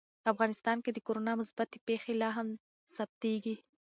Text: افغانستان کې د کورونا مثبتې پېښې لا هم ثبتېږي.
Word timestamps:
افغانستان 0.31 0.77
کې 0.83 0.91
د 0.93 0.97
کورونا 1.07 1.33
مثبتې 1.41 1.77
پېښې 1.87 2.13
لا 2.21 2.29
هم 2.37 2.47
ثبتېږي. 2.95 3.55